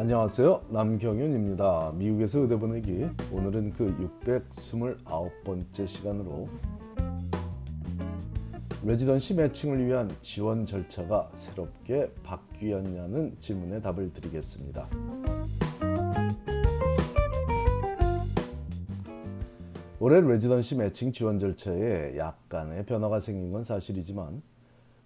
[0.00, 0.62] 안녕하세요.
[0.70, 1.92] 남경윤입니다.
[1.94, 3.06] 미국에서 의대 보내기.
[3.30, 6.48] 오늘은 그 629번째 시간으로
[8.82, 14.88] 레지던시 매칭을 위한 지원 절차가 새롭게 바뀌었냐는 질문에 답을 드리겠습니다.
[19.98, 24.40] 올해 레지던시 매칭 지원 절차에 약간의 변화가 생긴 건 사실이지만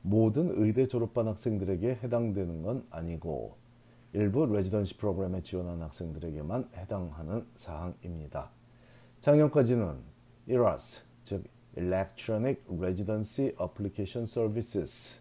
[0.02, 3.63] 모든 의대 졸업반 학생들에게 해당되는 건 아니고
[4.16, 8.48] 일부 레지던시 프로그램에 지원한 학생들에게만 해당하는 사항입니다.
[9.20, 9.96] 작년까지는
[10.46, 11.42] ERAS, 즉
[11.76, 15.20] Electronic Residency Application Services,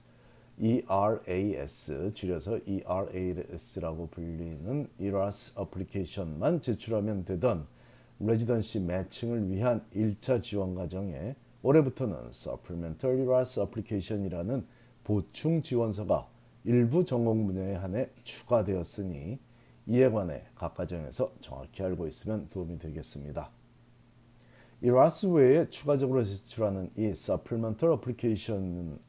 [0.60, 7.66] ERAS, 줄여서 ERAS라고 불리는 ERAS 어플리케이션만 제출하면 되던
[8.20, 14.68] 레지던시 매칭을 위한 1차 지원 과정에 올해부터는 Supplemental ERAS Application이라는
[15.04, 16.32] 보충 지원서가
[16.66, 19.40] 일부 전공 분야에 한해 추가되었으니
[19.88, 23.50] 이에 관해 각 과정에서 정확히 알고 있으면 도움이 되겠습니다.
[24.82, 29.00] 이 라스 외에 추가적으로 제출하는 이 Supplemental Application은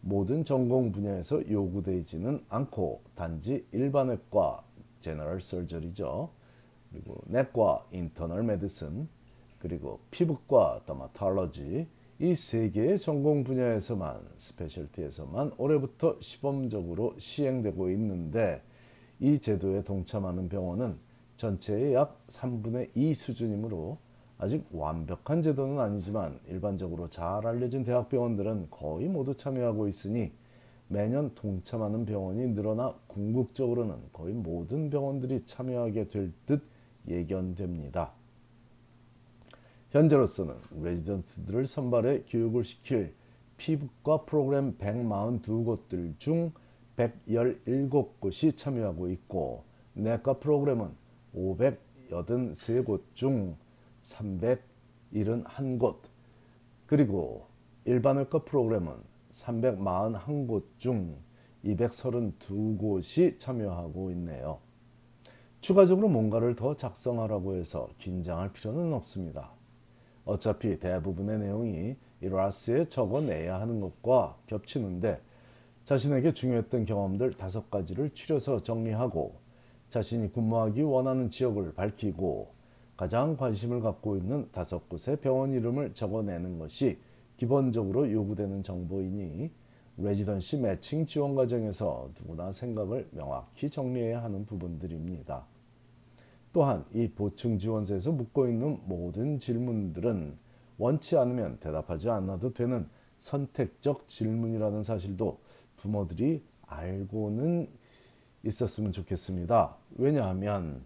[0.00, 4.64] 모든 전공 분야에서 요구되지는 않고 단지 일반외과
[5.00, 6.30] General Surgery죠.
[6.90, 9.06] 그리고 내과 Internal Medicine
[9.58, 11.86] 그리고 피부과 Dermatology
[12.22, 18.62] 이 세 개의 전공 분야에서만 스페셜티에서만 올해부터 시범적으로 시행되고 있는데
[19.18, 20.96] 이 제도에 동참하는 병원은
[21.36, 23.98] 전체의 약 3분의 2 수준이므로
[24.38, 30.30] 아직 완벽한 제도는 아니지만 일반적으로 잘 알려진 대학병원들은 거의 모두 참여하고 있으니
[30.86, 36.62] 매년 동참하는 병원이 늘어나 궁극적으로는 거의 모든 병원들이 참여하게 될 듯
[37.08, 38.12] 예견됩니다.
[39.92, 43.14] 현재로서는 레지던트들을 선발해 교육을 시킬
[43.58, 46.52] 피부과 프로그램 142곳들 중
[46.96, 50.88] 117곳이 참여하고 있고 내과 프로그램은
[51.34, 53.58] 583곳 중
[54.00, 55.98] 371곳
[56.86, 57.48] 그리고
[57.84, 58.94] 일반외과 프로그램은
[59.28, 61.18] 341곳 중
[61.66, 64.60] 232곳이 참여하고 있네요.
[65.60, 69.52] 추가적으로 뭔가를 더 작성하라고 해서 긴장할 필요는 없습니다.
[70.24, 75.20] 어차피 대부분의 내용이 이라스에 적어내야 하는 것과 겹치는데
[75.84, 79.34] 자신에게 중요했던 경험들 다섯 가지를 추려서 정리하고
[79.88, 82.52] 자신이 근무하기 원하는 지역을 밝히고
[82.96, 86.98] 가장 관심을 갖고 있는 다섯 곳의 병원 이름을 적어내는 것이
[87.36, 89.50] 기본적으로 요구되는 정보이니
[89.98, 95.44] 레지던시 매칭 지원 과정에서 누구나 생각을 명확히 정리해야 하는 부분들입니다.
[96.52, 100.36] 또한 이 보충 지원서에서 묻고 있는 모든 질문들은
[100.78, 105.38] 원치 않으면 대답하지 않아도 되는 선택적 질문이라는 사실도
[105.76, 107.68] 부모들이 알고는
[108.44, 109.76] 있었으면 좋겠습니다.
[109.96, 110.84] 왜냐하면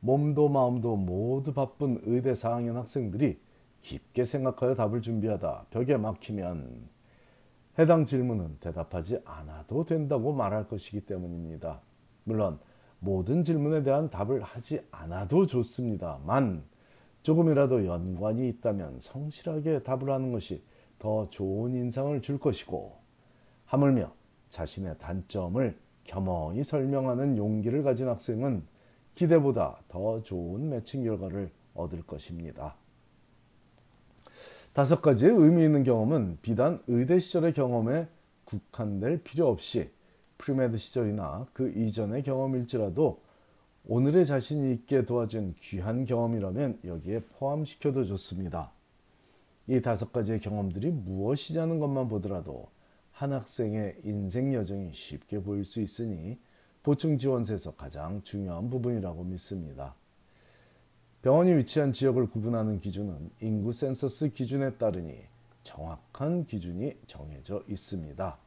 [0.00, 3.40] 몸도 마음도 모두 바쁜 의대 4학년 학생들이
[3.80, 6.88] 깊게 생각하여 답을 준비하다 벽에 막히면
[7.78, 11.80] 해당 질문은 대답하지 않아도 된다고 말할 것이기 때문입니다.
[12.24, 12.58] 물론
[13.00, 16.64] 모든 질문에 대한 답을 하지 않아도 좋습니다만
[17.22, 20.62] 조금이라도 연관이 있다면 성실하게 답을 하는 것이
[20.98, 22.96] 더 좋은 인상을 줄 것이고
[23.66, 24.12] 하물며
[24.50, 28.64] 자신의 단점을 겸허히 설명하는 용기를 가진 학생은
[29.14, 32.76] 기대보다 더 좋은 매칭 결과를 얻을 것입니다.
[34.72, 38.08] 다섯 가지의 의미 있는 경험은 비단 의대 시절의 경험에
[38.44, 39.90] 국한될 필요 없이
[40.38, 43.20] pre-med 시절이나 그 이전의 경험일지라도
[43.86, 48.72] 오늘의 자신이 있게 도와준 귀한 경험이라면 여기에 포함시켜도 좋습니다.
[49.66, 52.68] 이 다섯 가지의 경험들이 무엇이냐는 것만 보더라도
[53.12, 56.38] 한 학생의 인생 여정이 쉽게 보일 수 있으니
[56.82, 59.94] 보충 지원서에서 가장 중요한 부분이라고 믿습니다.
[61.22, 65.18] 병원이 위치한 지역을 구분하는 기준은 인구 센서스 기준에 따르니
[65.64, 68.38] 정확한 기준이 정해져 있습니다.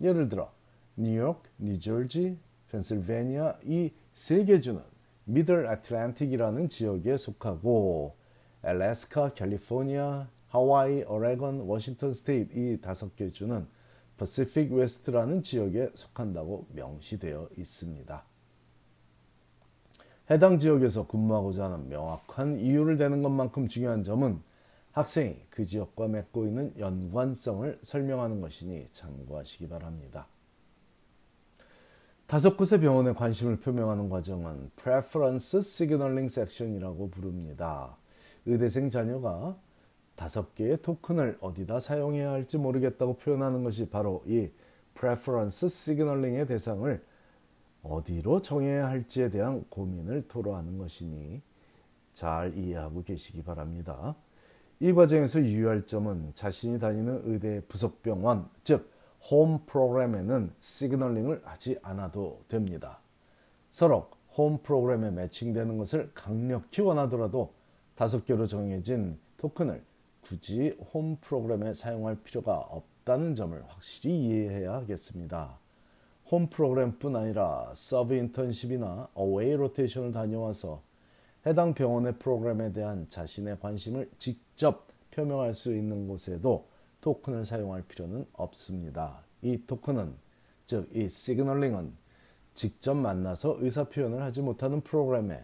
[0.00, 0.52] 예를 들어
[0.96, 2.38] 뉴욕, 뉴저지,
[2.70, 4.82] 펜실베니아 이 세 개 주는
[5.24, 8.14] Middle Atlantic이라는 지역에 속하고
[8.62, 13.66] 알래스카, 캘리포니아, 하와이, 오레곤, Washington State 이 다섯 개 주는
[14.18, 18.24] Pacific West라는 지역에 속한다고 명시되어 있습니다.
[20.30, 24.40] 해당 지역에서 근무하고자 하는 명확한 이유를 대는 것만큼 중요한 점은
[24.92, 30.26] 학생이 그 지역과 맺고 있는 연관성을 설명하는 것이니 참고하시기 바랍니다.
[32.32, 37.94] 다섯 곳의 병원에 관심을 표명하는 과정은 Preference Signaling Section이라고 부릅니다.
[38.46, 39.54] 의대생 자녀가
[40.16, 44.48] 다섯 개의 토큰을 어디다 사용해야 할지 모르겠다고 표현하는 것이 바로 이
[44.94, 47.04] Preference Signaling의 대상을
[47.82, 51.42] 어디로 정해야 할지에 대한 고민을 토로하는 것이니
[52.14, 54.16] 잘 이해하고 계시기 바랍니다.
[54.80, 58.90] 이 과정에서 유의할 점은 자신이 다니는 의대 부속병원, 즉,
[59.30, 62.98] 홈 프로그램에는 signaling을 하지 않아도 됩니다.
[63.70, 67.52] 서로 홈 프로그램에 매칭되는 것을 강력히 원하더라도
[67.94, 69.82] 다섯 개로 정해진 토큰을
[70.22, 75.58] 굳이 홈 프로그램에 사용할 필요가 없다는 점을 확실히 이해해야 하겠습니다.
[76.30, 80.82] 홈 프로그램뿐 아니라 sub-internship이나 away rotation을 다녀와서
[81.44, 86.66] 해당 병원의 프로그램에 대한 자신의 관심을 직접 표명할 수 있는 곳에도
[87.02, 89.22] 토큰을 사용할 필요는 없습니다.
[89.42, 90.14] 이 토큰은
[90.64, 91.92] 즉 이 시그널링은
[92.54, 95.42] 직접 만나서 의사 표현을 하지 못하는 프로그램에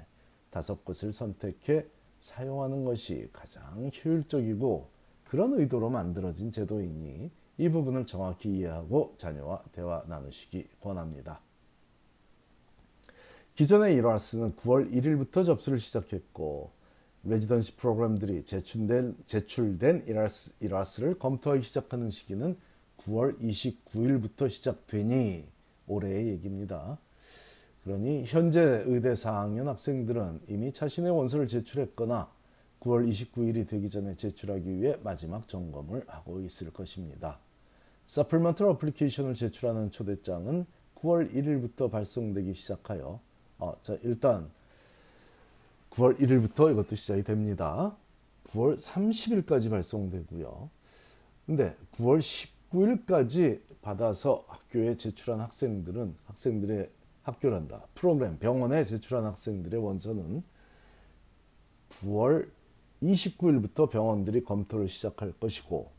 [0.51, 1.85] 다섯 곳을 선택해
[2.19, 4.89] 사용하는 것이 가장 효율적이고
[5.25, 11.41] 그런 의도로 만들어진 제도이니 이 부분을 정확히 이해하고 자녀와 대화 나누시기 권합니다.
[13.55, 16.71] 기존의 ERAS는 9월 1일부터 접수를 시작했고
[17.29, 22.57] 레지던시 프로그램들이 제출된, 제출된 ERAS, ERAS를 검토하기 시작하는 시기는
[22.99, 25.47] 9월 29일부터 시작되니
[25.87, 26.99] 올해의 얘기입니다.
[27.85, 32.31] 그러니 현재 의대 4학년 학생들은 이미 자신의 원서를 제출했거나
[32.81, 37.39] 9월 29일이 되기 전에 제출하기 위해 마지막 점검을 하고 있을 것입니다.
[38.07, 40.67] supplement application을 제출하는 초대장은
[40.97, 43.21] 9월 1일부터 발송되기 시작하여
[43.59, 44.51] 어, 자 일단
[45.91, 47.97] 9월 1일부터 이것도 시작이 됩니다.
[48.45, 50.71] 9월 30일까지 발송되고요.
[51.47, 52.19] 근데 9월
[52.71, 56.91] 19일까지 받아서 학교에 제출한 학생들은 학생들의
[57.23, 57.87] 학교란다.
[57.95, 60.43] 프로그램 병원에 제출한 학생들의 원서는
[61.91, 62.51] 9월
[63.03, 65.91] 29일부터 병원들이 검토를 시작할 것이고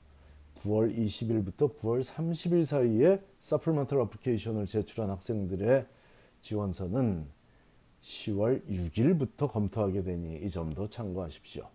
[0.57, 5.87] 9월 20일부터 9월 30일 사이에 supplemental application을 제출한 학생들의
[6.41, 7.27] 지원서는
[8.01, 11.67] 10월 6일부터 검토하게 되니 이 점도 참고하십시오.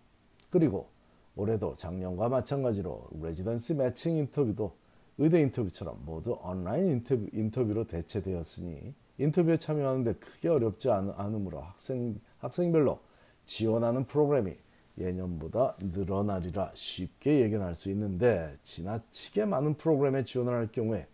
[0.49, 0.89] 그리고
[1.35, 4.75] 올해도 작년과 마찬가지로 레지던스 매칭 인터뷰도
[5.17, 12.99] 의대 인터뷰처럼 모두 온라인 인터뷰, 인터뷰로 대체되었으니 인터뷰에 참여하는데 크게 어렵지 않, 으므로 학생, 학생별로
[13.45, 14.55] 지원하는 프로그램이
[14.97, 21.07] 예년보다 늘어나리라 쉽게 예견할 수 있는데 지나치게 많은 프로그램에 지원을 할 경우에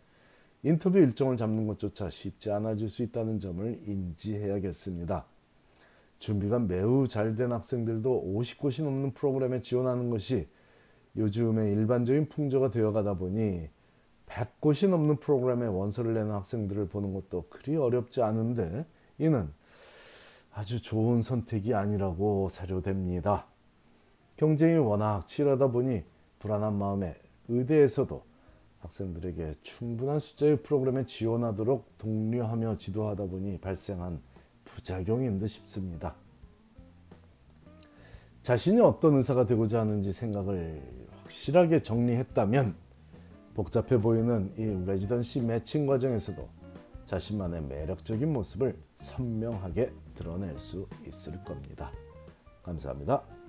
[0.63, 5.25] 인터뷰 일정을 잡는 것조차 쉽지 않아질 수 있다는 점을 인지해야겠습니다.
[6.19, 10.47] 준비가 매우 잘 된 학생들도 50곳이 넘는 프로그램에 지원하는 것이
[11.17, 13.69] 요즘의 일반적인 풍조가 되어가다 보니
[14.27, 18.85] 100곳이 넘는 프로그램에 원서를 내는 학생들을 보는 것도 그리 어렵지 않은데
[19.17, 19.49] 이는
[20.53, 23.47] 아주 좋은 선택이 아니라고 사료됩니다.
[24.37, 26.03] 경쟁이 워낙 치열하다 보니
[26.39, 27.15] 불안한 마음에
[27.47, 28.30] 의대에서도
[28.81, 34.21] 학생들에게 충분한 숫자의 프로그램에 지원하도록 독려하며 지도하다 보니 발생한
[34.65, 36.15] 부작용인 듯 싶습니다.
[38.41, 40.81] 자신이 어떤 의사가 되고자 하는지 생각을
[41.21, 42.75] 확실하게 정리했다면
[43.53, 46.47] 복잡해 보이는 이 레지던시 매칭 과정에서도
[47.05, 51.91] 자신만의 매력적인 모습을 선명하게 드러낼 수 있을 겁니다.
[52.63, 53.40] 감사합니다.